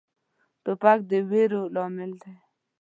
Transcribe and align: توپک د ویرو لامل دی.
توپک 0.63 0.99
د 1.09 1.11
ویرو 1.29 1.61
لامل 1.75 2.11
دی. 2.21 2.33